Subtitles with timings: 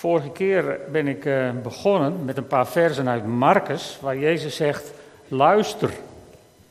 [0.00, 4.92] Vorige keer ben ik uh, begonnen met een paar versen uit Marcus, waar Jezus zegt:
[5.28, 5.90] luister.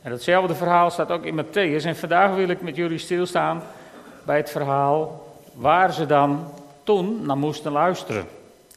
[0.02, 1.84] En datzelfde verhaal staat ook in Matthäus.
[1.84, 3.62] En vandaag wil ik met jullie stilstaan
[4.24, 8.26] bij het verhaal waar ze dan toen naar moesten luisteren.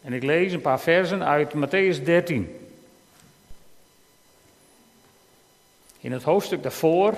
[0.03, 2.59] En ik lees een paar versen uit Matthäus 13.
[5.99, 7.13] In het hoofdstuk daarvoor,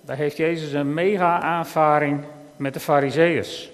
[0.00, 2.24] daar heeft Jezus een mega aanvaring
[2.56, 3.70] met de Farizeeërs.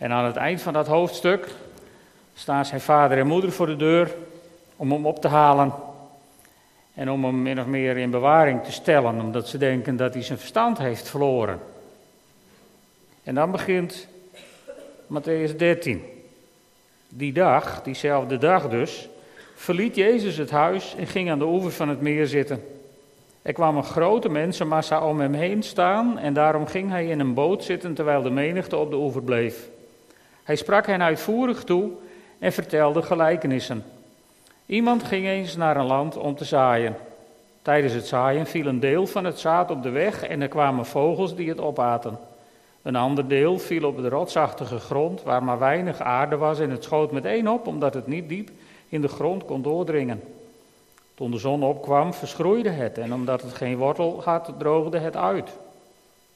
[0.00, 1.48] En aan het eind van dat hoofdstuk
[2.34, 4.14] staan zijn vader en moeder voor de deur
[4.76, 5.72] om hem op te halen
[6.94, 10.22] en om hem min of meer in bewaring te stellen, omdat ze denken dat hij
[10.22, 11.60] zijn verstand heeft verloren.
[13.22, 14.08] En dan begint
[15.06, 16.04] Matthäus 13.
[17.08, 19.08] Die dag, diezelfde dag dus,
[19.54, 22.64] verliet Jezus het huis en ging aan de oever van het meer zitten.
[23.42, 27.34] Er kwam een grote mensenmassa om hem heen staan en daarom ging hij in een
[27.34, 29.68] boot zitten terwijl de menigte op de oever bleef.
[30.50, 31.90] Hij sprak hen uitvoerig toe
[32.38, 33.84] en vertelde gelijkenissen.
[34.66, 36.96] Iemand ging eens naar een land om te zaaien.
[37.62, 40.86] Tijdens het zaaien viel een deel van het zaad op de weg en er kwamen
[40.86, 42.18] vogels die het opaten.
[42.82, 46.84] Een ander deel viel op de rotsachtige grond waar maar weinig aarde was en het
[46.84, 48.50] schoot meteen op omdat het niet diep
[48.88, 50.22] in de grond kon doordringen.
[51.14, 55.50] Toen de zon opkwam, verschroeide het en omdat het geen wortel had, droogde het uit.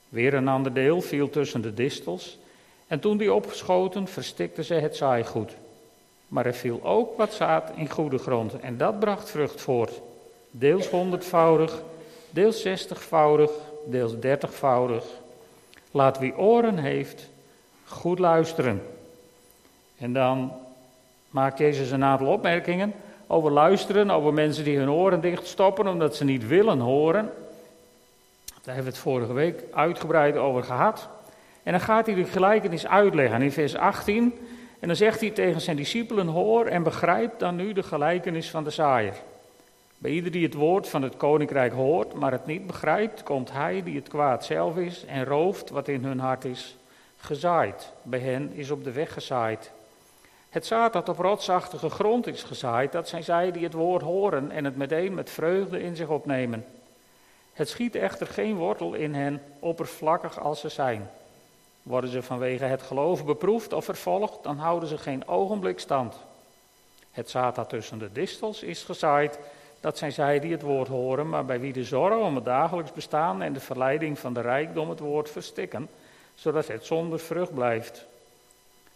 [0.09, 2.39] Weer een ander deel viel tussen de distels
[2.95, 5.57] en toen die opgeschoten, verstikten ze het zaaigoed.
[6.29, 10.01] Maar er viel ook wat zaad in goede grond en dat bracht vrucht voort.
[10.51, 11.83] Deels honderdvoudig,
[12.31, 13.51] deels zestigvoudig,
[13.87, 15.05] deels dertigvoudig.
[15.91, 17.29] Laat wie oren heeft,
[17.85, 18.83] goed luisteren.
[19.99, 20.53] En dan
[21.31, 22.93] maakt Jezus een aantal opmerkingen
[23.27, 27.33] over luisteren, over mensen die hun oren dichtstoppen omdat ze niet willen horen.
[28.45, 31.09] Daar hebben we het vorige week uitgebreid over gehad.
[31.65, 34.39] En dan gaat hij de gelijkenis uitleggen in vers 18.
[34.81, 38.65] En dan zegt hij tegen zijn discipelen: Hoor en begrijp dan nu de gelijkenis van
[38.65, 39.15] de zaaier.
[39.99, 43.83] Bij ieder die het woord van het koninkrijk hoort, maar het niet begrijpt, komt hij
[43.83, 46.77] die het kwaad zelf is en rooft wat in hun hart is,
[47.17, 47.93] gezaaid.
[48.03, 49.73] Bij hen is op de weg gezaaid.
[50.51, 54.51] Het zaad dat op rotsachtige grond is gezaaid, dat zijn zij die het woord horen
[54.51, 56.65] en het meteen met vreugde in zich opnemen.
[57.53, 61.11] Het schiet echter geen wortel in hen, oppervlakkig als ze zijn.
[61.85, 66.17] Worden ze vanwege het geloof beproefd of vervolgd, dan houden ze geen ogenblik stand.
[67.11, 69.39] Het zaad dat tussen de distels is gezaaid,
[69.81, 72.93] dat zijn zij die het woord horen, maar bij wie de zorg om het dagelijks
[72.93, 75.89] bestaan en de verleiding van de rijkdom het woord verstikken,
[76.35, 78.05] zodat het zonder vrucht blijft.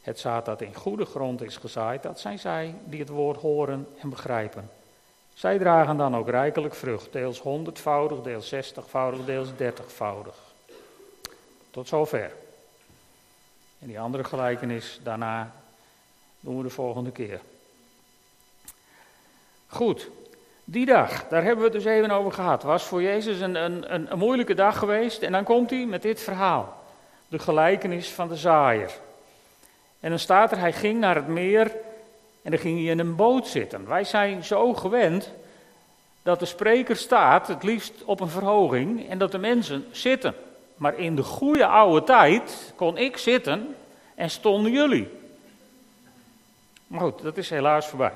[0.01, 3.89] Het zaad dat in goede grond is gezaaid, dat zijn zij die het woord horen
[3.99, 4.71] en begrijpen.
[5.35, 10.37] Zij dragen dan ook rijkelijk vrucht, deels honderdvoudig, deels zestigvoudig, deels dertigvoudig.
[11.71, 12.33] Tot zover.
[13.79, 15.53] En die andere gelijkenis daarna
[16.41, 17.41] doen we de volgende keer.
[19.67, 20.11] Goed,
[20.65, 22.63] die dag, daar hebben we het dus even over gehad.
[22.63, 25.23] Was voor Jezus een, een, een, moeilijke dag geweest.
[25.23, 26.85] En dan komt hij met dit verhaal:
[27.29, 28.91] de gelijkenis van de zaaier.
[30.01, 31.77] En dan staat er, hij ging naar het meer
[32.43, 33.87] en dan ging hij in een boot zitten.
[33.87, 35.33] Wij zijn zo gewend
[36.23, 40.35] dat de spreker staat, het liefst op een verhoging, en dat de mensen zitten.
[40.79, 43.77] Maar in de goede oude tijd kon ik zitten
[44.15, 45.09] en stonden jullie.
[46.87, 48.13] Maar goed, dat is helaas voorbij.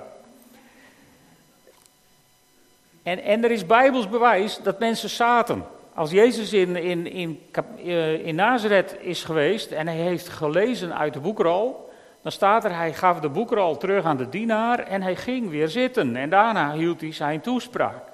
[3.02, 5.64] En, en er is bijbels bewijs dat mensen zaten.
[5.94, 7.40] Als Jezus in, in, in,
[7.84, 11.90] eh, in Nazareth is geweest en hij heeft gelezen uit de boekrol,
[12.22, 15.68] dan staat er, hij gaf de boekrol terug aan de dienaar en hij ging weer
[15.68, 16.16] zitten.
[16.16, 18.11] En daarna hield hij zijn toespraak.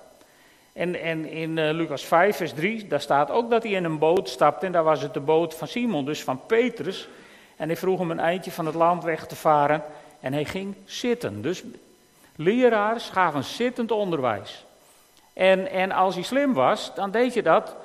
[0.78, 3.99] En, en in uh, Lucas 5, vers 3, daar staat ook dat hij in een
[3.99, 4.66] boot stapte.
[4.66, 7.09] En daar was het de boot van Simon, dus van Petrus.
[7.56, 9.83] En hij vroeg hem een eindje van het land weg te varen.
[10.21, 11.43] En hij ging zitten.
[11.43, 11.62] Dus
[12.37, 14.65] leraars gaven zittend onderwijs.
[15.33, 17.77] En, en als hij slim was, dan deed je dat,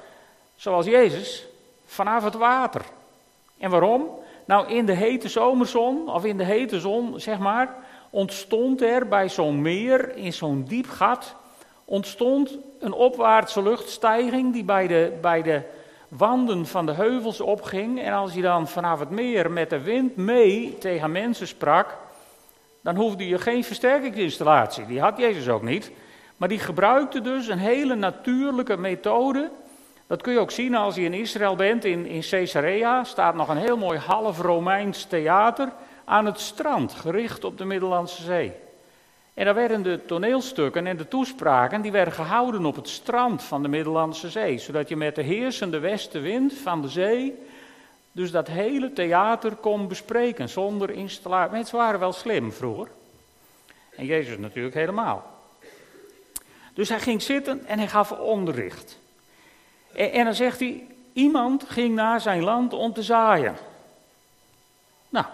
[0.56, 1.46] zoals Jezus,
[1.86, 2.82] vanaf het water.
[3.58, 4.10] En waarom?
[4.46, 7.76] Nou, in de hete zomerzon, of in de hete zon, zeg maar,
[8.10, 11.36] ontstond er bij zo'n meer, in zo'n diep gat,
[11.86, 15.62] ontstond een opwaartse luchtstijging die bij de, bij de
[16.08, 18.02] wanden van de heuvels opging.
[18.02, 21.98] En als je dan vanaf het meer met de wind mee tegen mensen sprak,
[22.82, 24.86] dan hoefde je geen versterkingsinstallatie.
[24.86, 25.92] Die had Jezus ook niet.
[26.38, 29.52] Maar die gebruikte dus een hele natuurlijke methode.
[30.08, 33.50] Dat kun je ook zien als je in Israël bent, in, in Caesarea staat nog
[33.50, 35.70] een heel mooi half Romeins theater
[36.06, 38.54] aan het strand, gericht op de Middellandse Zee.
[39.34, 43.62] En daar werden de toneelstukken en de toespraken, die werden gehouden op het strand van
[43.62, 47.36] de Middellandse Zee, zodat je met de heersende westenwind van de zee
[48.12, 51.52] Dus dat hele theater kon bespreken zonder installatie.
[51.52, 52.88] Mensen waren wel slim vroeger.
[53.96, 55.32] En Jezus natuurlijk helemaal.
[56.74, 59.00] Dus hij ging zitten en hij gaf onderricht.
[59.94, 63.56] En, en dan zegt hij, iemand ging naar zijn land om te zaaien.
[65.10, 65.26] Nou,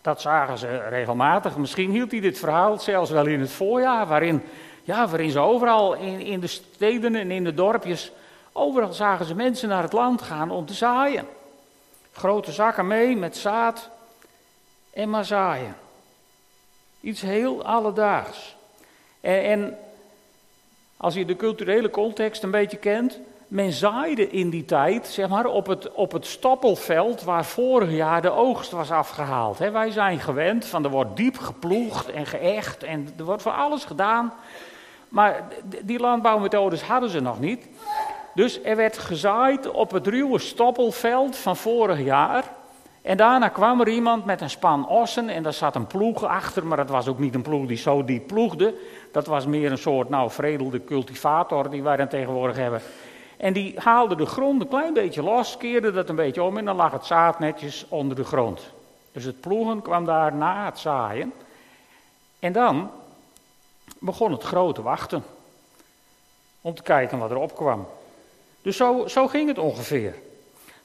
[0.00, 1.56] dat zagen ze regelmatig.
[1.56, 4.42] Misschien hield hij dit verhaal zelfs wel in het voorjaar, waarin,
[4.84, 8.12] ja, waarin ze overal in, in de steden en in de dorpjes,
[8.52, 11.26] overal zagen ze mensen naar het land gaan om te zaaien.
[12.12, 13.90] Grote zakken mee met zaad
[14.90, 15.76] en maar zaaien.
[17.00, 18.56] Iets heel alledaags.
[19.20, 19.78] En, en
[20.96, 23.18] als je de culturele context een beetje kent,
[23.48, 28.22] men zaaide in die tijd, zeg maar, op het, op het stoppelveld waar vorig jaar
[28.22, 29.58] de oogst was afgehaald.
[29.58, 33.84] wij zijn gewend van er wordt diep geploegd en geëcht en er wordt voor alles
[33.84, 34.32] gedaan.
[35.08, 35.48] Maar
[35.82, 37.68] die landbouwmethodes hadden ze nog niet.
[38.34, 42.44] Dus er werd gezaaid op het ruwe stoppelveld van vorig jaar.
[43.02, 46.66] En daarna kwam er iemand met een span ossen en daar zat een ploeg achter,
[46.66, 48.74] maar dat was ook niet een ploeg die zo diep ploegde.
[49.12, 52.80] Dat was meer een soort, nou, vredelde cultivator die wij dan tegenwoordig hebben.
[53.38, 56.64] En die haalde de grond een klein beetje los, keerde dat een beetje om en
[56.64, 58.70] dan lag het zaad netjes onder de grond.
[59.12, 61.32] Dus het ploegen kwam daar na het zaaien.
[62.38, 62.90] En dan
[63.98, 65.24] begon het grote wachten.
[66.60, 67.86] Om te kijken wat er opkwam.
[68.62, 70.14] Dus zo, zo ging het ongeveer.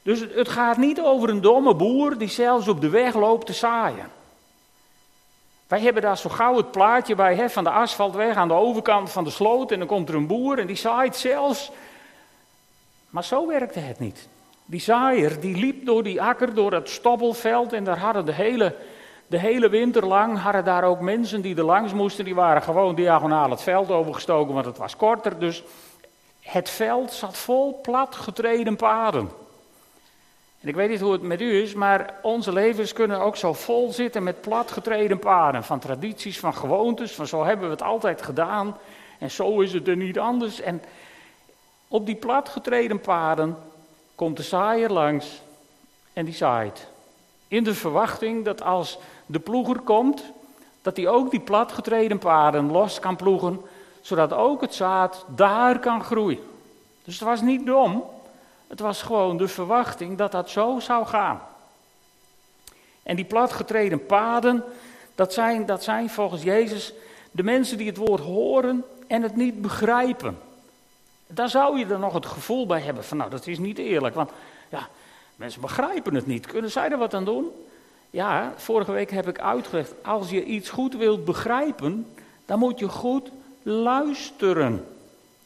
[0.01, 3.45] Dus het, het gaat niet over een domme boer die zelfs op de weg loopt
[3.45, 4.11] te zaaien.
[5.67, 9.11] Wij hebben daar zo gauw het plaatje bij hè, van de asfaltweg aan de overkant
[9.11, 9.71] van de sloot.
[9.71, 11.71] En dan komt er een boer en die zaait zelfs
[13.13, 14.27] maar zo werkte het niet.
[14.65, 18.75] Die zaaier die liep door die akker, door het stoppelveld en daar hadden de hele,
[19.27, 22.25] de hele winter lang hadden daar ook mensen die er langs moesten.
[22.25, 25.39] Die waren gewoon diagonaal het veld overgestoken, want het was korter.
[25.39, 25.63] Dus
[26.41, 29.29] het veld zat vol plat getreden paden.
[30.61, 33.53] En ik weet niet hoe het met u is, maar onze levens kunnen ook zo
[33.53, 35.63] vol zitten met plat getreden paden.
[35.63, 38.77] Van tradities, van gewoontes, van zo hebben we het altijd gedaan.
[39.19, 40.61] En zo is het er niet anders.
[40.61, 40.81] En
[41.93, 43.57] op die platgetreden paden
[44.15, 45.41] komt de zaaier langs
[46.13, 46.87] en die zaait.
[47.47, 50.23] In de verwachting dat als de ploeger komt,
[50.81, 53.61] dat hij ook die platgetreden paden los kan ploegen,
[54.01, 56.39] zodat ook het zaad daar kan groeien.
[57.03, 58.03] Dus het was niet dom,
[58.67, 61.41] het was gewoon de verwachting dat dat zo zou gaan.
[63.03, 64.63] En die platgetreden paden,
[65.15, 66.93] dat zijn, dat zijn volgens Jezus
[67.31, 70.42] de mensen die het woord horen en het niet begrijpen.
[71.27, 74.15] Daar zou je er nog het gevoel bij hebben van, nou, dat is niet eerlijk.
[74.15, 74.31] Want
[74.69, 74.87] ja,
[75.35, 76.45] mensen begrijpen het niet.
[76.47, 77.51] Kunnen zij er wat aan doen?
[78.09, 82.07] Ja, vorige week heb ik uitgelegd, als je iets goed wilt begrijpen,
[82.45, 83.31] dan moet je goed
[83.63, 84.85] luisteren.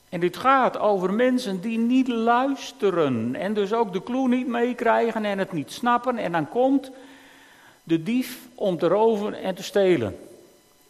[0.10, 5.26] En dit gaat over mensen die niet luisteren en dus ook de clue niet meekrijgen
[5.26, 6.18] en het niet snappen.
[6.18, 6.92] En dan komt
[7.84, 10.20] de dief om te roven en te stelen.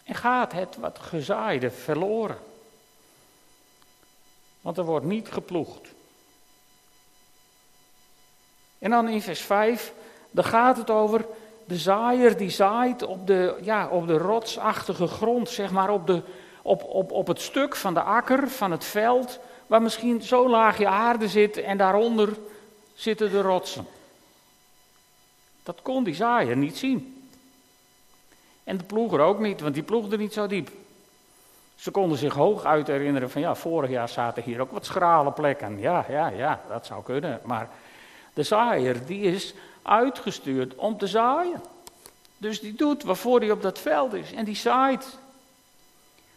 [0.03, 2.37] En gaat het wat gezaaide verloren.
[4.67, 5.93] Want er wordt niet geploegd.
[8.79, 9.93] En dan in vers 5,
[10.31, 11.25] dan gaat het over
[11.65, 16.21] de zaaier die zaait op de, ja, op de rotsachtige grond, zeg maar op, de,
[16.61, 20.87] op, op, op het stuk van de akker, van het veld, waar misschien zo'n laagje
[20.87, 22.37] aarde zit en daaronder
[22.93, 23.87] zitten de rotsen.
[25.63, 27.29] Dat kon die zaaier niet zien.
[28.63, 30.69] En de ploeger ook niet, want die ploegde niet zo diep.
[31.77, 35.79] Ze konden zich hooguit herinneren van ja, vorig jaar zaten hier ook wat schrale plekken.
[35.79, 37.39] Ja, ja, ja, dat zou kunnen.
[37.43, 37.69] Maar
[38.33, 41.61] de zaaier die is uitgestuurd om te zaaien.
[42.37, 45.17] Dus die doet waarvoor hij op dat veld is en die zaait.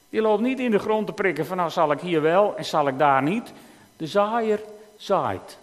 [0.09, 2.64] Die loopt niet in de grond te prikken van nou zal ik hier wel en
[2.64, 3.52] zal ik daar niet.
[3.97, 4.61] De zaaier
[4.97, 5.59] zaait.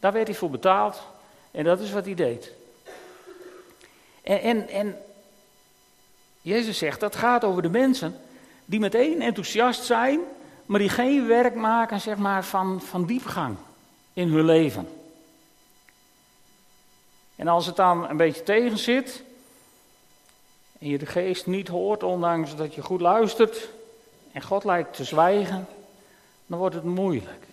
[0.00, 1.02] Daar werd hij voor betaald
[1.50, 2.52] en dat is wat hij deed.
[4.22, 4.98] En, en, en
[6.40, 8.16] Jezus zegt dat gaat over de mensen
[8.72, 10.20] die meteen enthousiast zijn,
[10.66, 13.56] maar die geen werk maken zeg maar, van, van diepgang
[14.12, 14.88] in hun leven.
[17.36, 19.22] En als het dan een beetje tegen zit
[20.78, 23.68] en je de geest niet hoort, ondanks dat je goed luistert
[24.32, 25.66] en God lijkt te zwijgen,
[26.46, 27.46] dan wordt het moeilijk.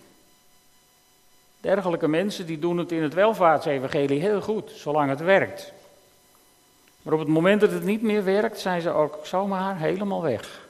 [1.60, 5.72] Dergelijke mensen die doen het in het welvaartsevangelie heel goed, zolang het werkt.
[7.02, 10.68] Maar op het moment dat het niet meer werkt, zijn ze ook zomaar helemaal weg.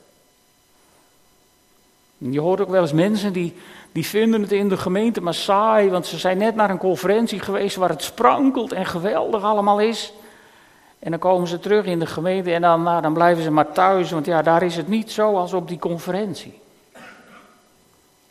[2.28, 3.56] Je hoort ook wel eens mensen die,
[3.92, 7.40] die vinden het in de gemeente maar saai, want ze zijn net naar een conferentie
[7.40, 10.12] geweest waar het sprankelt en geweldig allemaal is.
[10.98, 13.72] En dan komen ze terug in de gemeente en dan, nou, dan blijven ze maar
[13.72, 16.60] thuis, want ja, daar is het niet zo als op die conferentie.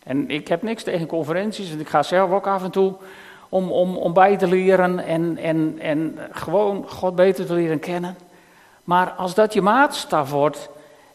[0.03, 2.93] En ik heb niks tegen conferenties, en ik ga zelf ook af en toe
[3.49, 8.17] om, om, om bij te leren en, en, en gewoon God beter te leren kennen.
[8.83, 10.69] Maar als dat je maatstaf wordt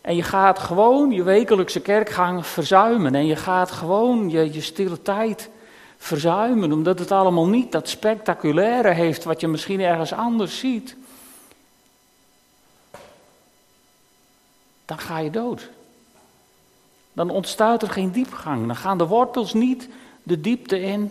[0.05, 5.03] en je gaat gewoon je wekelijkse kerkgang verzuimen en je gaat gewoon je, je stille
[5.03, 5.51] tijd
[5.97, 10.97] verzuimen, omdat het allemaal niet dat spectaculaire heeft wat je misschien ergens anders ziet,
[14.85, 15.71] dan ga je dood.
[17.13, 18.67] Dan ontstaat er geen diepgang.
[18.67, 19.89] Dan gaan de wortels niet
[20.23, 21.11] de diepte in.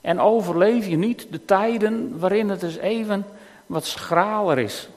[0.00, 3.26] En overleef je niet de tijden waarin het dus even
[3.66, 4.88] wat schraler is.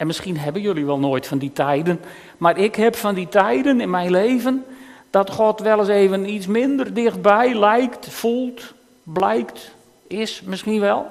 [0.00, 2.00] En misschien hebben jullie wel nooit van die tijden.
[2.38, 4.64] Maar ik heb van die tijden in mijn leven.
[5.10, 9.74] dat God wel eens even iets minder dichtbij lijkt, voelt, blijkt,
[10.06, 11.06] is misschien wel.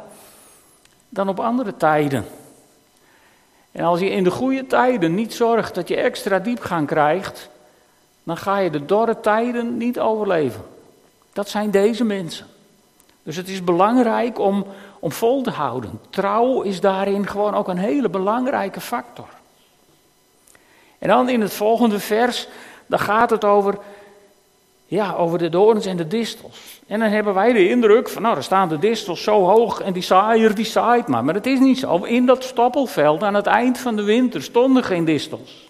[1.10, 2.25] dan op andere tijden.
[3.72, 7.50] En als je in de goede tijden niet zorgt dat je extra diepgang krijgt,
[8.24, 10.62] dan ga je de dorre tijden niet overleven.
[11.34, 12.46] Dat zijn deze mensen.
[13.24, 14.65] Dus het is belangrijk om,
[15.00, 16.00] om vol te houden.
[16.10, 19.27] Trouw is daarin gewoon ook een hele belangrijke factor.
[21.00, 22.48] En dan in het volgende vers,
[22.86, 23.77] dan gaat het over,
[24.86, 26.82] ja, over de doorns en de distels.
[26.88, 29.94] En dan hebben wij de indruk van, nou, er staan de distels zo hoog en
[29.94, 31.24] die saaier die zaait maar.
[31.24, 31.96] Maar dat is niet zo.
[32.03, 35.70] In dat stoppelveld aan het eind van de winter stonden geen distels.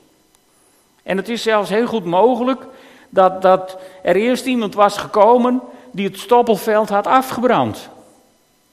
[1.03, 2.65] En het is zelfs heel goed mogelijk
[3.09, 7.89] dat, dat er eerst iemand was gekomen die het stoppelveld had afgebrand.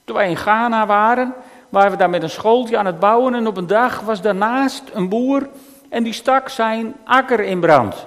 [0.07, 1.35] Toen wij in Ghana waren,
[1.69, 4.83] waren we daar met een schooltje aan het bouwen en op een dag was daarnaast
[4.93, 5.49] een boer
[5.89, 8.07] en die stak zijn akker in brand.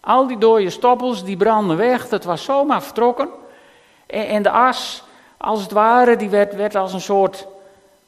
[0.00, 3.28] Al die dode stoppels die brandden weg, dat was zomaar vertrokken.
[4.06, 5.04] En, de as,
[5.36, 7.46] als het ware, die werd, werd als een soort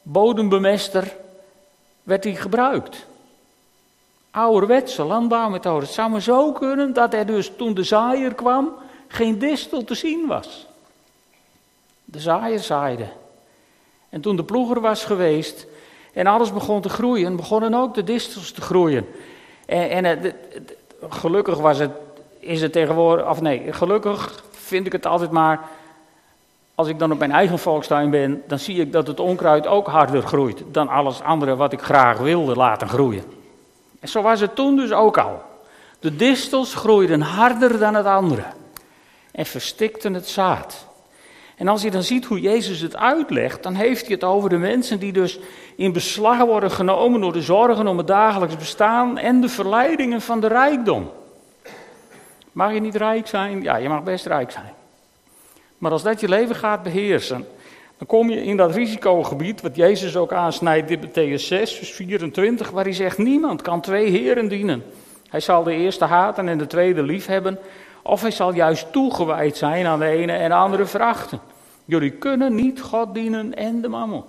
[0.01, 1.15] bodembemester
[2.03, 3.05] werd die gebruikt.
[4.31, 5.85] Ouderwetse landbouwmethode.
[5.85, 8.73] Het zou maar zo kunnen dat er dus toen de zaaier kwam,
[9.07, 10.68] geen distel te zien was.
[12.11, 13.07] De zaaier zaaide.
[14.09, 15.67] En toen de ploeger was geweest
[16.13, 19.07] en alles begon te groeien, begonnen ook de distels te groeien.
[19.65, 20.35] En, en
[21.09, 21.91] gelukkig was het,
[22.39, 25.69] is het tegenwoordig, of nee, gelukkig vind ik het altijd maar,
[26.75, 29.87] als ik dan op mijn eigen volkstuin ben, dan zie ik dat het onkruid ook
[29.87, 33.23] harder groeit dan alles andere wat ik graag wilde laten groeien.
[33.99, 35.41] En zo was het toen dus ook al.
[35.99, 38.43] De distels groeiden harder dan het andere
[39.31, 40.87] en verstikten het zaad.
[41.59, 44.57] En als je dan ziet hoe Jezus het uitlegt, dan heeft hij het over de
[44.57, 45.39] mensen die dus
[45.75, 50.39] in beslag worden genomen door de zorgen om het dagelijks bestaan en de verleidingen van
[50.39, 51.11] de rijkdom.
[52.51, 53.61] Mag je niet rijk zijn?
[53.61, 54.73] Ja, je mag best rijk zijn.
[55.77, 57.45] Maar als dat je leven gaat beheersen,
[57.97, 62.69] dan kom je in dat risicogebied, wat Jezus ook aansnijdt in Matthäus 6, vers 24,
[62.69, 64.83] waar hij zegt, niemand kan twee heren dienen.
[65.29, 67.59] Hij zal de eerste haten en de tweede lief hebben,
[68.09, 71.39] of hij zal juist toegewijd zijn aan de ene en de andere verachten.
[71.85, 74.23] Jullie kunnen niet God dienen en de mammon.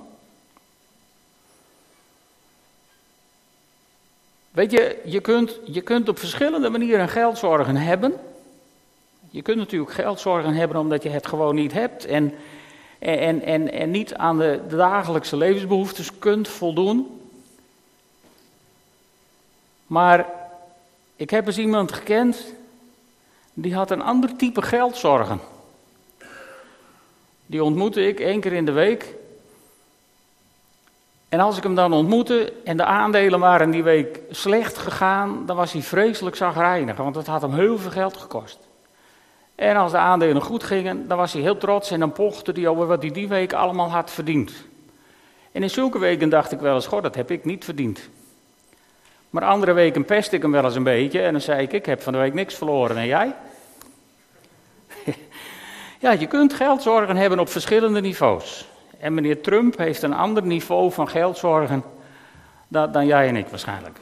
[4.51, 8.15] Weet je, je kunt, je kunt op verschillende manieren geldzorgen hebben.
[9.31, 12.35] Je kunt natuurlijk geldzorgen hebben omdat je het gewoon niet hebt en,
[12.99, 17.21] en, en, en niet aan de dagelijkse levensbehoeftes kunt voldoen.
[19.87, 20.27] Maar
[21.17, 22.55] ik heb eens iemand gekend
[23.53, 25.41] die had een ander type geldzorgen.
[27.47, 29.15] Die ontmoette ik één keer in de week.
[31.29, 35.57] En als ik hem dan ontmoette en de aandelen waren die week slecht gegaan, dan
[35.57, 38.59] was hij vreselijk zagrijnig, want het had hem heel veel geld gekost.
[39.55, 42.67] En als de aandelen goed gingen, dan was hij heel trots en dan pochte hij
[42.67, 44.53] over wat hij die week allemaal had verdiend.
[45.53, 48.09] En in zulke weken dacht ik wel eens, god, dat heb ik niet verdiend.
[49.31, 51.87] Maar andere weken pest ik hem wel eens een beetje en dan zei ik, ik
[51.87, 53.35] heb van de week niks verloren en jij?
[56.01, 58.69] ja, je kunt geldzorgen hebben op verschillende niveaus.
[58.99, 61.85] En meneer Trump heeft een ander niveau van geldzorgen
[62.69, 63.99] dan, jij en ik waarschijnlijk.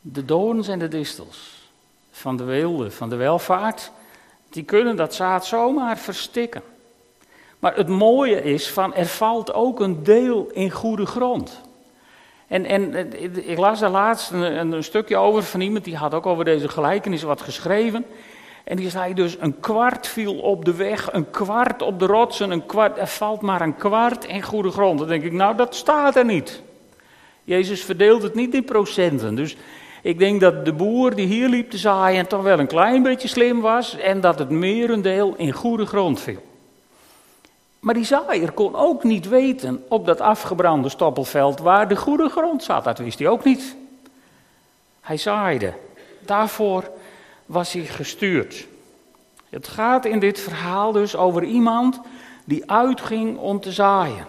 [0.00, 1.68] De doorns en de distels
[2.10, 3.90] van de weelde, van de welvaart,
[4.50, 6.62] die kunnen dat zaad zomaar verstikken.
[7.58, 11.60] Maar het mooie is van er valt ook een deel in goede grond.
[12.48, 16.26] En, en ik las daar laatst een, een, stukje over van iemand die had ook
[16.26, 18.04] over deze gelijkenis wat geschreven.
[18.64, 22.50] En die zei dus, een kwart viel op de weg, een kwart op de rotsen,
[22.50, 24.98] een kwart, er valt maar een kwart in goede grond.
[24.98, 26.62] Dan denk ik, nou dat staat er niet.
[27.44, 29.34] Jezus verdeelt het niet in procenten.
[29.34, 29.56] Dus
[30.02, 33.28] ik denk dat de boer die hier liep te zaaien toch wel een klein beetje
[33.28, 36.42] slim was en dat het merendeel in goede grond viel.
[37.84, 42.62] Maar die zaaier kon ook niet weten op dat afgebrande stoppelveld waar de goede grond
[42.62, 42.84] zat.
[42.84, 43.76] Dat wist hij ook niet.
[45.00, 45.72] Hij zaaide.
[46.20, 46.90] Daarvoor
[47.46, 48.66] was hij gestuurd.
[49.50, 52.00] Het gaat in dit verhaal dus over iemand
[52.44, 54.26] die uitging om te zaaien.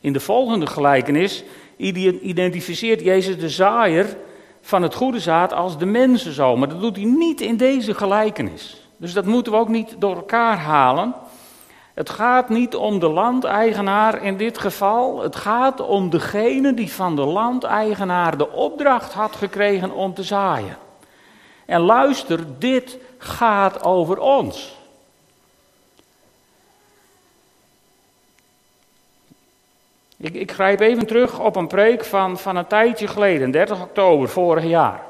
[0.00, 1.44] In de volgende gelijkenis
[1.76, 4.16] identificeert Jezus de zaaier
[4.60, 6.58] van het goede zaad als de mensenzoon.
[6.58, 8.88] Maar dat doet hij niet in deze gelijkenis.
[8.96, 11.14] Dus dat moeten we ook niet door elkaar halen.
[12.00, 15.22] Het gaat niet om de landeigenaar in dit geval.
[15.22, 20.76] Het gaat om degene die van de landeigenaar de opdracht had gekregen om te zaaien.
[21.66, 24.76] En luister, dit gaat over ons.
[30.16, 34.28] Ik, ik grijp even terug op een preek van, van een tijdje geleden, 30 oktober
[34.28, 35.09] vorig jaar.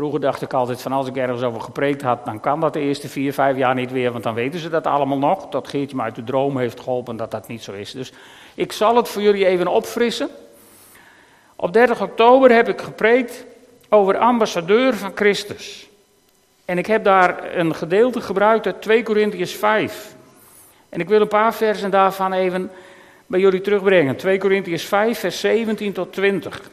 [0.00, 2.80] Vroeger dacht ik altijd van als ik ergens over gepreekt had, dan kan dat de
[2.80, 5.48] eerste vier, vijf jaar niet weer, want dan weten ze dat allemaal nog.
[5.48, 7.92] Dat Geertje me uit de droom heeft geholpen dat dat niet zo is.
[7.92, 8.12] Dus
[8.54, 10.28] ik zal het voor jullie even opfrissen.
[11.56, 13.44] Op 30 oktober heb ik gepreekt
[13.88, 15.88] over ambassadeur van Christus.
[16.64, 20.14] En ik heb daar een gedeelte gebruikt uit 2 Korintiërs 5.
[20.88, 22.70] En ik wil een paar versen daarvan even
[23.26, 24.16] bij jullie terugbrengen.
[24.16, 26.70] 2 Korintiërs 5, vers 17 tot 20.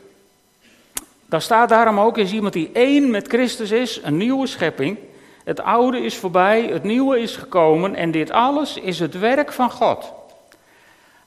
[1.29, 4.98] Daar staat daarom ook, is iemand die één met Christus is, een nieuwe schepping.
[5.43, 9.72] Het oude is voorbij, het nieuwe is gekomen en dit alles is het werk van
[9.72, 10.13] God.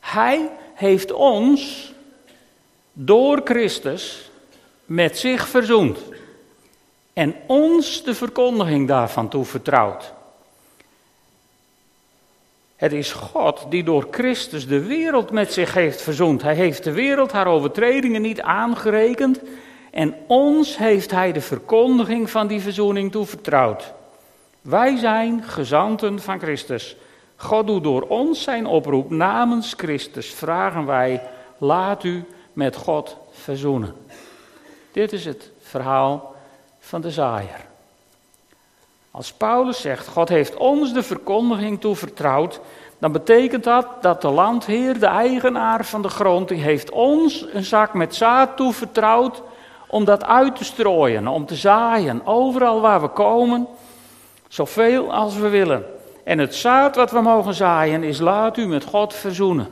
[0.00, 1.92] Hij heeft ons
[2.92, 4.30] door Christus
[4.84, 5.98] met zich verzoend
[7.12, 10.12] en ons de verkondiging daarvan toevertrouwd.
[12.76, 16.42] Het is God die door Christus de wereld met zich heeft verzoend.
[16.42, 19.40] Hij heeft de wereld haar overtredingen niet aangerekend
[19.90, 23.92] en ons heeft Hij de verkondiging van die verzoening toevertrouwd.
[24.60, 26.96] Wij zijn gezanten van Christus.
[27.36, 30.30] God doet door ons zijn oproep namens Christus.
[30.30, 31.22] Vragen wij,
[31.58, 33.94] laat u met God verzoenen.
[34.92, 36.34] Dit is het verhaal
[36.78, 37.68] van de zaaier.
[39.10, 42.60] Als Paulus zegt, God heeft ons de verkondiging toevertrouwd,
[42.98, 47.64] dan betekent dat dat de landheer, de eigenaar van de grond, die heeft ons een
[47.64, 49.42] zak met zaad toevertrouwd
[49.90, 53.66] om dat uit te strooien, om te zaaien, overal waar we komen,
[54.48, 55.84] zoveel als we willen.
[56.24, 59.68] En het zaad wat we mogen zaaien is laat u met God verzoenen.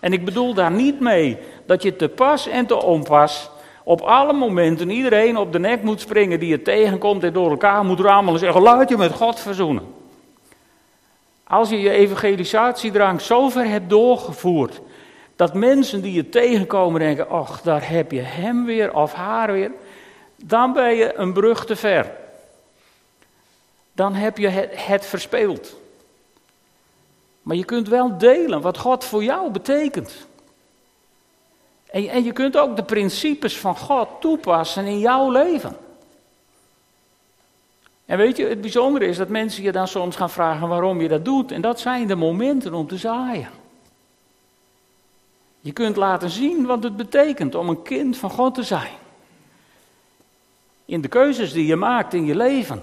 [0.00, 3.50] En ik bedoel daar niet mee dat je te pas en te onpas
[3.84, 7.84] op alle momenten iedereen op de nek moet springen die je tegenkomt en door elkaar
[7.84, 9.82] moet ramelen en zeggen laat je met God verzoenen.
[11.44, 14.80] Als je je evangelisatiedrang zover hebt doorgevoerd
[15.42, 19.72] dat mensen die je tegenkomen denken, ach, daar heb je hem weer of haar weer.
[20.36, 22.10] Dan ben je een brug te ver.
[23.92, 25.76] Dan heb je het, het verspeeld.
[27.42, 30.26] Maar je kunt wel delen wat God voor jou betekent.
[31.90, 35.76] En, en je kunt ook de principes van God toepassen in jouw leven.
[38.04, 41.08] En weet je, het bijzondere is dat mensen je dan soms gaan vragen waarom je
[41.08, 41.52] dat doet.
[41.52, 43.61] En dat zijn de momenten om te zaaien.
[45.64, 48.92] Je kunt laten zien wat het betekent om een kind van God te zijn.
[50.84, 52.82] In de keuzes die je maakt in je leven.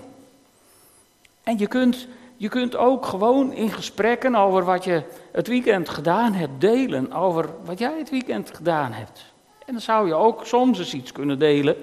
[1.44, 6.34] En je kunt, je kunt ook gewoon in gesprekken over wat je het weekend gedaan
[6.34, 7.12] hebt delen.
[7.14, 9.26] Over wat jij het weekend gedaan hebt.
[9.66, 11.76] En dan zou je ook soms eens iets kunnen delen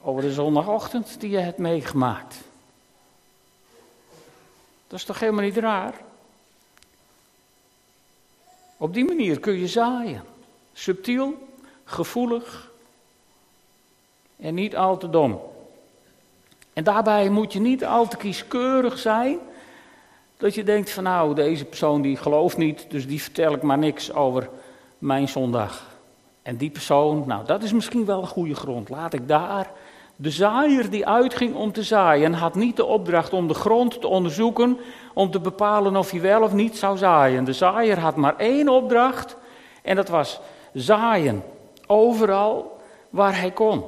[0.00, 2.36] over de zondagochtend die je hebt meegemaakt.
[4.86, 5.94] Dat is toch helemaal niet raar?
[8.76, 10.22] Op die manier kun je zaaien.
[10.72, 11.48] Subtiel,
[11.84, 12.70] gevoelig
[14.36, 15.40] en niet al te dom.
[16.72, 19.38] En daarbij moet je niet al te kieskeurig zijn.
[20.36, 23.78] Dat je denkt van nou, deze persoon die gelooft niet, dus die vertel ik maar
[23.78, 24.48] niks over
[24.98, 25.98] mijn zondag.
[26.42, 28.88] En die persoon, nou dat is misschien wel een goede grond.
[28.88, 29.70] Laat ik daar.
[30.16, 34.06] De zaaier die uitging om te zaaien had niet de opdracht om de grond te
[34.06, 34.78] onderzoeken
[35.14, 37.44] om te bepalen of hij wel of niet zou zaaien.
[37.44, 39.36] De zaaier had maar één opdracht
[39.82, 40.40] en dat was
[40.72, 41.42] zaaien.
[41.86, 43.84] Overal waar hij kon.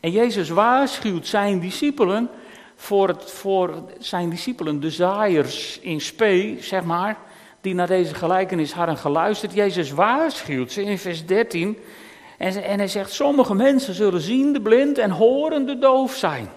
[0.00, 2.28] En Jezus waarschuwt zijn discipelen
[2.76, 7.16] voor, het, voor zijn discipelen, de zaaiers in spe, zeg maar,
[7.60, 9.54] die naar deze gelijkenis hadden geluisterd.
[9.54, 11.78] Jezus waarschuwt ze in vers 13
[12.38, 16.48] en, en hij zegt, sommige mensen zullen zien de blind en horen de doof zijn.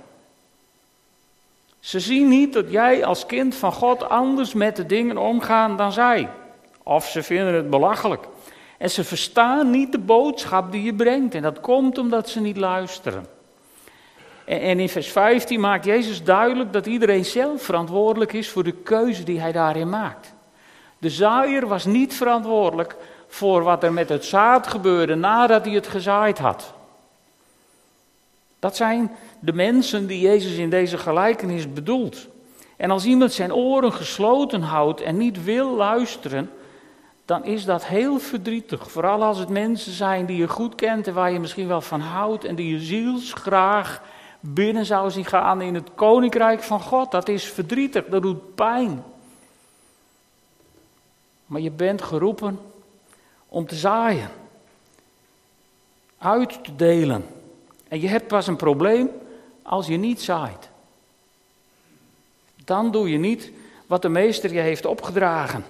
[1.79, 5.91] Ze zien niet dat jij als kind van God anders met de dingen omgaan dan
[5.91, 6.29] zij.
[6.83, 8.27] Of ze vinden het belachelijk.
[8.77, 11.35] En ze verstaan niet de boodschap die je brengt.
[11.35, 13.25] En dat komt omdat ze niet luisteren.
[14.45, 19.23] En in vers 15 maakt Jezus duidelijk dat iedereen zelf verantwoordelijk is voor de keuze
[19.23, 20.33] die hij daarin maakt.
[20.97, 22.95] De zaaier was niet verantwoordelijk
[23.29, 26.73] voor wat er met het zaad gebeurde nadat hij het gezaaid had.
[28.59, 32.27] Dat zijn de mensen die Jezus in deze gelijkenis bedoelt.
[32.77, 36.49] En als iemand zijn oren gesloten houdt en niet wil luisteren,
[37.25, 38.91] dan is dat heel verdrietig.
[38.91, 41.99] Vooral als het mensen zijn die je goed kent en waar je misschien wel van
[41.99, 44.01] houdt en die je zielsgraag
[44.39, 47.11] binnen zou zien gaan in het koninkrijk van God.
[47.11, 49.03] Dat is verdrietig, dat doet pijn.
[51.45, 52.59] Maar je bent geroepen
[53.49, 54.29] om te zaaien,
[56.17, 57.25] uit te delen.
[57.87, 59.09] En je hebt pas een probleem
[59.61, 60.69] als je niet zaait.
[62.65, 63.51] Dan doe je niet
[63.87, 65.65] wat de meester je heeft opgedragen.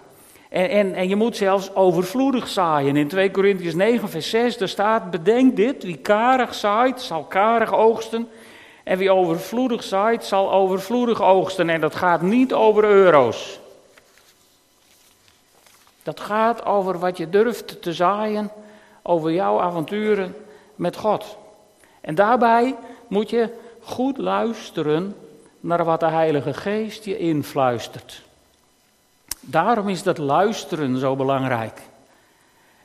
[0.49, 2.95] En, en, en je moet zelfs overvloedig zaaien.
[2.95, 7.73] In 2 Korintiërs 9, vers 6, daar staat: Bedenk dit, wie karig zaait, zal karig
[7.73, 8.27] oogsten.
[8.83, 11.69] En wie overvloedig zaait, zal overvloedig oogsten.
[11.69, 13.58] En dat gaat niet over euro's.
[16.09, 18.51] Dat gaat over wat je durft te zaaien,
[19.01, 20.35] over jouw avonturen
[20.75, 21.37] met God.
[22.01, 22.75] En daarbij
[23.07, 23.49] moet je
[23.81, 25.15] goed luisteren
[25.59, 28.23] naar wat de Heilige Geest je influistert.
[29.39, 31.81] Daarom is dat luisteren zo belangrijk.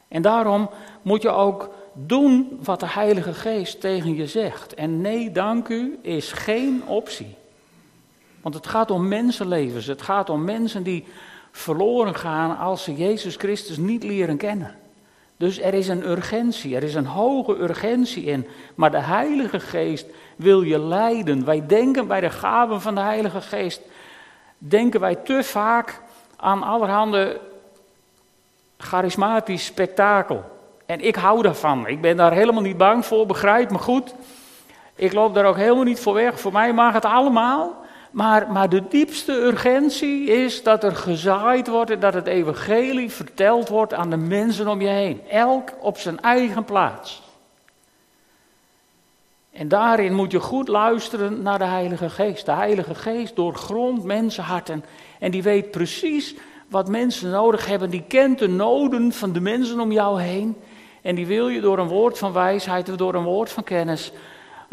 [0.09, 0.71] En daarom
[1.03, 4.75] moet je ook doen wat de Heilige Geest tegen je zegt.
[4.75, 7.35] En nee, dank u is geen optie.
[8.41, 9.87] Want het gaat om mensenlevens.
[9.87, 11.05] Het gaat om mensen die
[11.57, 14.75] verloren gaan als ze Jezus Christus niet leren kennen.
[15.37, 18.47] Dus er is een urgentie, er is een hoge urgentie in.
[18.75, 21.45] Maar de Heilige Geest wil je leiden.
[21.45, 23.81] Wij denken bij de gaven van de Heilige Geest,
[24.59, 26.01] denken wij te vaak
[26.37, 27.41] aan allerhande
[28.79, 30.45] charismatisch spektakel.
[30.87, 31.87] En ik hou daarvan.
[31.87, 34.15] Ik ben daar helemaal niet bang voor, begrijp me goed.
[34.95, 36.41] Ik loop daar ook helemaal niet voor weg.
[36.41, 37.84] Voor mij mag het allemaal.
[38.15, 43.69] Maar, maar de diepste urgentie is dat er gezaaid wordt en dat het evangelie verteld
[43.69, 45.21] wordt aan de mensen om je heen.
[45.29, 47.23] Elk op zijn eigen plaats.
[49.53, 52.47] En daarin moet je goed luisteren naar de Heilige Geest.
[52.47, 54.85] De Heilige Geest doorgrondt mensenharten
[55.19, 56.35] en die weet precies
[56.69, 57.91] wat mensen nodig hebben.
[57.91, 60.57] Die kent de noden van de mensen om jou heen.
[61.03, 64.13] En die wil je door een woord van wijsheid of door een woord van kennis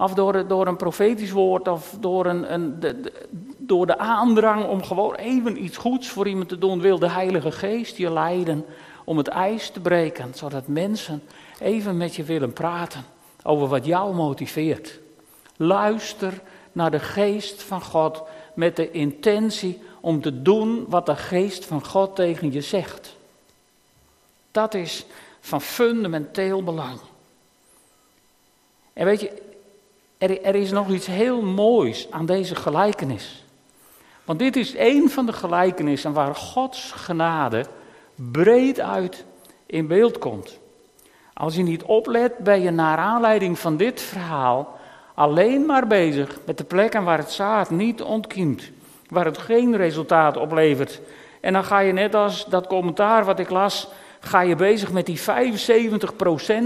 [0.01, 3.11] of door, door een profetisch woord, of door, een, een de,
[3.57, 7.51] door de aandrang om gewoon even iets goeds voor iemand te doen, wil de Heilige
[7.51, 8.65] Geest je leiden
[9.03, 11.23] om het ijs te breken, zodat mensen
[11.59, 13.03] even met je willen praten
[13.43, 14.99] over wat jou motiveert.
[15.57, 18.21] Luister naar de Geest van God
[18.53, 23.15] met de intentie om te doen wat de Geest van God tegen je zegt.
[24.51, 25.05] Dat is
[25.39, 26.99] van fundamenteel belang.
[28.93, 29.49] En weet je,
[30.21, 33.45] er, er is nog iets heel moois aan deze gelijkenis.
[34.25, 37.65] Want dit is een van de gelijkenissen waar Gods genade
[38.15, 39.25] breed uit
[39.65, 40.59] in beeld komt.
[41.33, 44.79] Als je niet oplet, ben je naar aanleiding van dit verhaal
[45.13, 48.71] alleen maar bezig met de plekken waar het zaad niet ontkiemt,
[49.09, 51.01] waar het geen resultaat oplevert.
[51.39, 53.87] En dan ga je net als dat commentaar wat ik las,
[54.23, 55.23] ga je bezig met die 75%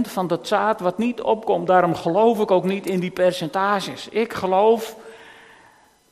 [0.01, 1.67] van dat zaad wat niet opkomt.
[1.67, 4.09] Daarom geloof ik ook niet in die percentages.
[4.09, 4.95] Ik geloof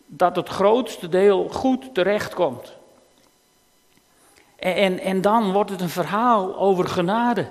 [0.05, 2.73] dat het grootste deel goed terechtkomt.
[4.55, 7.47] En, en, en dan wordt het een verhaal over genade.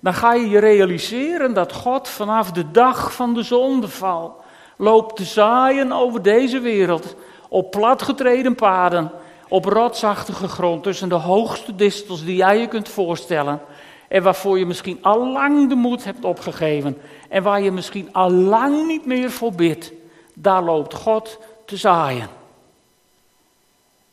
[0.00, 4.42] Dan ga je je realiseren dat God vanaf de dag van de zondeval
[4.76, 7.16] loopt te zaaien over deze wereld
[7.48, 9.10] op platgetreden paden
[9.48, 13.60] op rotsachtige grond tussen de hoogste distels die jij je kunt voorstellen.
[14.08, 16.98] En waarvoor je misschien al lang de moed hebt opgegeven.
[17.28, 19.92] En waar je misschien al lang niet meer voor bidt.
[20.34, 22.28] Daar loopt God te zaaien.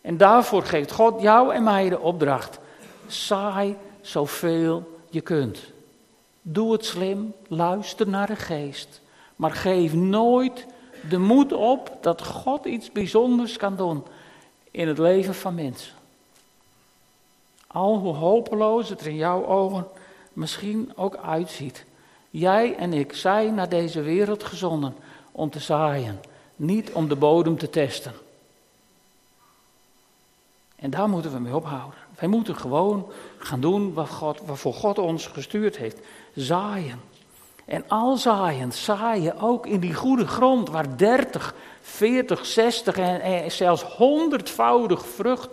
[0.02, 2.60] En daarvoor geeft God jou en mij de opdracht.
[3.08, 5.60] Zaai zoveel je kunt.
[6.42, 9.02] Doe het slim, luister naar de geest.
[9.36, 10.66] Maar geef nooit
[11.10, 14.04] de moed op dat God iets bijzonders kan doen
[14.72, 15.94] in het leven van mensen.
[17.68, 19.88] Al hoe hopeloos het er in jouw ogen
[20.34, 21.86] misschien ook uitziet.
[22.30, 24.96] Jij en ik zijn naar deze wereld gezonden
[25.32, 26.20] om te zaaien,
[26.56, 28.14] niet om de bodem te testen.
[30.76, 32.00] En daar moeten we mee ophouden.
[32.20, 36.00] Wij moeten gewoon gaan doen wat God, waarvoor God ons gestuurd heeft.
[36.36, 37.00] Zaaien.
[37.72, 43.84] En al zaaien, zaaien ook in die goede grond waar 30, 40, 60 en, zelfs
[43.84, 45.50] honderdvoudig vrucht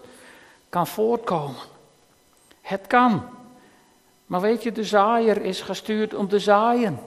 [0.68, 1.60] kan voortkomen.
[2.60, 3.28] Het kan.
[4.26, 7.00] Maar weet je, de zaaier is gestuurd om te zaaien.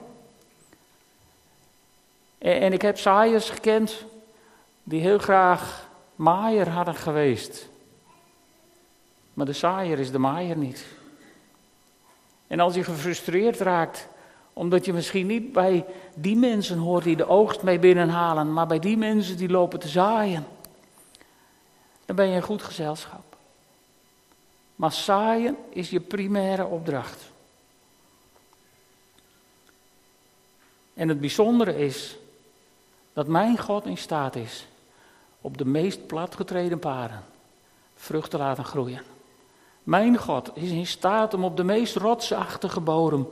[2.38, 4.04] En, en ik heb zaaiers gekend
[4.82, 7.68] die heel graag maaier hadden geweest.
[9.34, 10.86] Maar de zaaier is de maaier niet.
[12.46, 14.10] En als je gefrustreerd raakt
[14.52, 15.84] Omdat je misschien niet bij
[16.14, 19.88] die mensen hoort die de oogst mee binnenhalen, maar bij die mensen die lopen te
[19.88, 20.46] zaaien.
[22.04, 23.36] Dan ben je een goed gezelschap.
[24.76, 27.30] Maar zaaien is je primaire opdracht.
[30.94, 32.16] En het bijzondere is
[33.12, 34.66] dat mijn God in staat is
[35.40, 37.24] op de meest platgetreden paren
[37.94, 39.02] vrucht te laten groeien.
[39.82, 43.28] Mijn God is in staat om op de meest rotsachtige bodem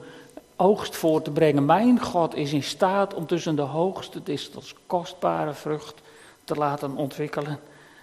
[0.60, 1.64] oogst voor te brengen.
[1.64, 6.00] Mijn God is in staat om tussen de hoogste distels kostbare vrucht
[6.44, 7.60] te laten ontwikkelen.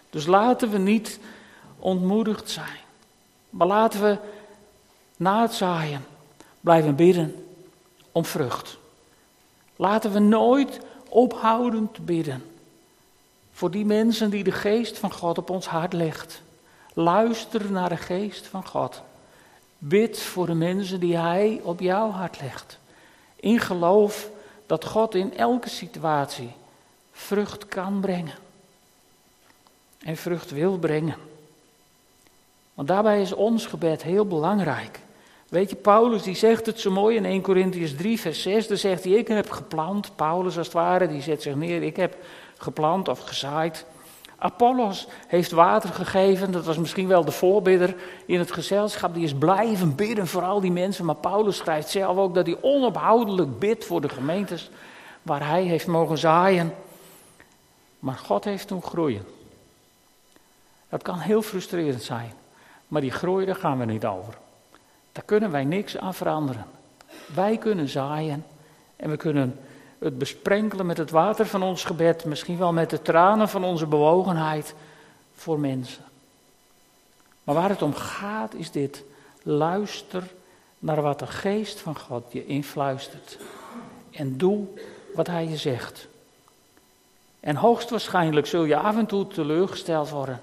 [0.10, 1.20] Dus laten we niet
[1.80, 2.80] ontmoedigd zijn.
[3.50, 4.17] Maar laten we
[5.17, 6.06] na het zaaien
[6.62, 7.46] blijven bidden
[8.12, 8.78] om vrucht.
[9.76, 12.43] Laten we nooit ophouden te bidden
[13.52, 16.41] voor die mensen die de geest van God op ons hart legt.
[16.93, 19.02] Luister naar de geest van God.
[19.77, 22.79] Bid voor de mensen die Hij op jouw hart legt.
[23.35, 24.29] In geloof
[24.65, 26.51] dat God in elke situatie
[27.11, 28.35] vrucht kan brengen.
[29.99, 31.15] En vrucht wil brengen.
[32.73, 34.99] Want daarbij is ons gebed heel belangrijk.
[35.49, 38.67] Weet je, Paulus die zegt het zo mooi in 1 Corinthians 3, vers 6.
[38.67, 40.15] Daar zegt hij, ik heb geplant.
[40.15, 41.83] Paulus als het ware, die zet zich neer.
[41.83, 42.15] Ik heb
[42.57, 43.85] geplant of gezaaid.
[44.38, 47.95] Apollos heeft water gegeven, dat was misschien wel de voorbidder
[48.26, 49.13] in het gezelschap.
[49.13, 51.06] Die is blijven bidden voor al die mensen.
[51.06, 54.69] Maar Paulus schrijft zelf ook dat hij onophoudelijk bidt voor de gemeentes
[55.21, 56.73] waar hij heeft mogen zaaien.
[58.00, 59.26] Maar God heeft toen groeien.
[60.89, 62.34] Dat kan heel frustrerend zijn.
[62.88, 64.38] Maar die groei, daar gaan we niet over.
[65.12, 66.65] Daar kunnen wij niks aan veranderen.
[67.36, 68.45] Wij kunnen zaaien
[68.95, 69.60] en we kunnen
[69.99, 73.86] het besprenkelen met het water van ons gebed, misschien wel met de tranen van onze
[73.86, 74.73] bewogenheid
[75.36, 76.03] voor mensen.
[77.43, 79.03] Maar waar het om gaat is dit.
[79.43, 80.23] Luister
[80.79, 83.38] naar wat de geest van God je influistert.
[84.12, 84.67] En doe
[85.13, 86.07] wat hij je zegt.
[87.39, 90.39] En hoogstwaarschijnlijk zul je af en toe teleurgesteld worden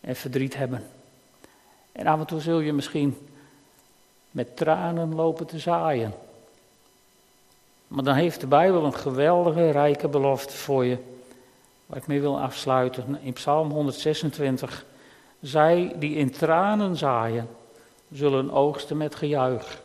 [0.00, 0.86] en verdriet hebben.
[1.92, 3.28] En af en toe zul je misschien
[4.30, 6.14] met tranen lopen te zaaien.
[7.88, 10.98] Maar dan heeft de Bijbel een geweldige, rijke belofte voor je,
[11.86, 13.18] waar ik mee wil afsluiten.
[13.20, 14.84] In Psalm 126,
[15.40, 17.48] zij die in tranen zaaien,
[18.12, 19.82] zullen oogsten met gejuich.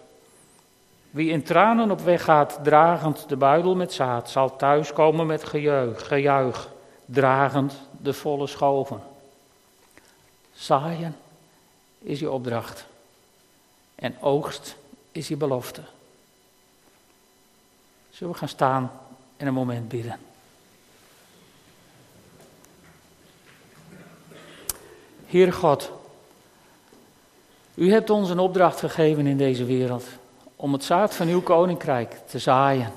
[1.09, 6.07] Wie in tranen op weg gaat, dragend de buidel met zaad, zal thuiskomen met gejuich,
[6.07, 6.69] gejuich
[7.05, 9.01] dragend de volle schoven.
[10.53, 11.15] Zaaien
[11.99, 12.85] is je opdracht
[13.95, 14.75] en oogst
[15.11, 15.81] is je belofte.
[18.12, 18.91] Zullen we gaan staan
[19.38, 20.19] en een moment bidden?
[25.26, 25.91] Heer God,
[27.74, 30.06] u hebt ons een opdracht gegeven in deze wereld
[30.56, 32.91] om het zaad van uw koninkrijk te zaaien.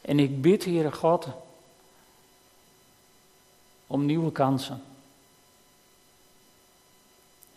[0.00, 1.26] En ik bid, Heere God,
[3.86, 4.82] om nieuwe kansen.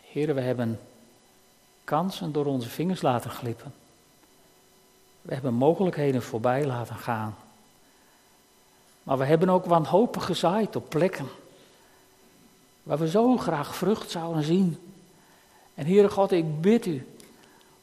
[0.00, 0.80] Heer, we hebben
[1.84, 3.74] kansen door onze vingers laten glippen.
[5.28, 7.36] We hebben mogelijkheden voorbij laten gaan.
[9.02, 11.28] Maar we hebben ook wanhopig gezaaid op plekken
[12.82, 14.78] waar we zo graag vrucht zouden zien.
[15.74, 17.06] En Heere God, ik bid u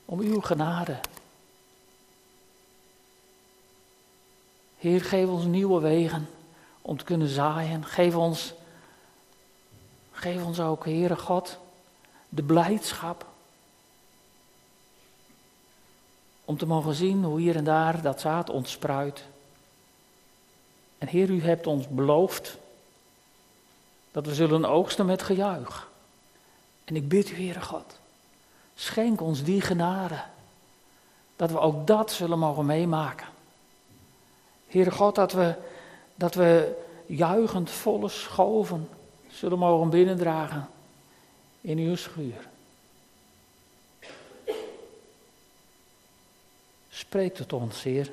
[0.06, 1.00] om uw genade.
[4.78, 6.30] Heer, geef ons nieuwe wegen
[6.82, 7.86] om te kunnen zaaien.
[7.86, 8.54] Geef ons,
[10.12, 11.58] geef ons ook, Heere God,
[12.30, 13.26] de blijdschap
[16.46, 19.24] Om te mogen zien hoe hier en daar dat zaad ontspruit.
[20.98, 22.58] En Heer, u hebt ons beloofd
[24.12, 25.88] dat we zullen oogsten met gejuich.
[26.84, 28.00] En ik bid u, Heere God,
[28.76, 30.22] schenk ons die genade.
[31.36, 33.28] Dat we ook dat zullen mogen meemaken.
[34.68, 35.56] Heere God, dat we,
[36.16, 38.90] dat we juichend volle schoven
[39.32, 40.70] zullen mogen binnendragen
[41.62, 42.48] in uw schuur.
[46.96, 48.12] Spreek tot ons, Heer,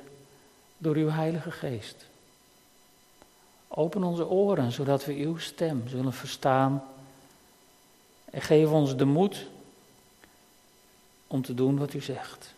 [0.78, 2.06] door uw Heilige Geest.
[3.68, 6.84] Open onze oren, zodat we uw stem zullen verstaan.
[8.24, 9.46] En geef ons de moed
[11.26, 12.54] om te doen wat u zegt.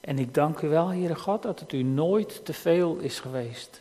[0.00, 3.80] En ik dank u wel, Heere God, dat het u nooit te veel is geweest.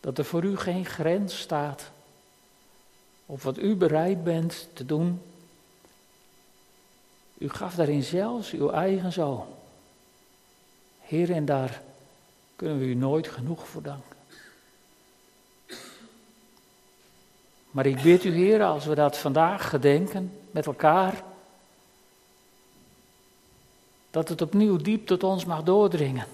[0.00, 1.90] Dat er voor u geen grens staat
[3.26, 5.20] op wat u bereid bent te doen
[7.44, 9.46] u gaf daarin zelfs uw eigen zoon.
[11.00, 11.82] Heer, en daar
[12.56, 14.16] kunnen we u nooit genoeg voor danken.
[17.70, 21.22] Maar ik bid u, Heer, als we dat vandaag gedenken met elkaar,
[24.14, 26.26] Dat het opnieuw diep tot ons mag doordringen.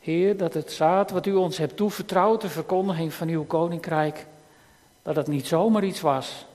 [0.00, 4.26] Heer, dat het zaad wat u ons hebt toevertrouwd, de verkondiging van uw koninkrijk,
[5.02, 6.46] dat het niet zomaar iets was.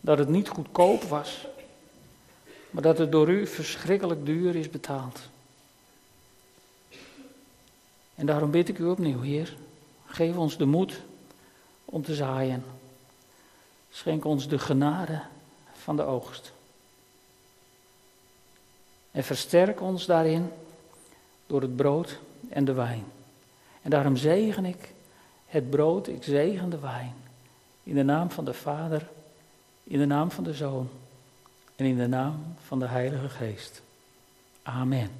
[0.00, 1.46] Dat het niet goedkoop was.
[2.70, 5.20] Maar dat het door u verschrikkelijk duur is betaald.
[8.14, 9.56] En daarom bid ik u opnieuw, Heer,
[10.06, 11.00] geef ons de moed
[11.84, 12.64] om te zaaien.
[13.90, 15.22] Schenk ons de genade
[15.72, 16.52] van de oogst.
[19.10, 20.52] En versterk ons daarin
[21.46, 23.04] door het brood en de wijn.
[23.82, 24.92] En daarom zegen ik
[25.46, 27.14] het brood, ik zegen de wijn.
[27.82, 29.08] In de naam van de Vader,
[29.90, 30.88] in de naam van de Zoon
[31.76, 33.82] en in de naam van de Heilige Geest.
[34.62, 35.10] Amen.